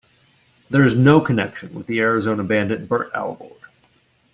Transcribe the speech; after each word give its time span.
There 0.71 0.83
is 0.83 0.95
no 0.95 1.21
connection 1.21 1.75
with 1.75 1.85
the 1.85 1.99
Arizona 1.99 2.43
bandit 2.43 2.89
Burt 2.89 3.11
Alvord. 3.13 3.61